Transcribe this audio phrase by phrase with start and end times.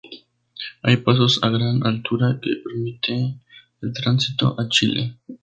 [0.81, 3.39] Hay pasos a gran altura que permiten
[3.83, 5.19] el tránsito a Chile.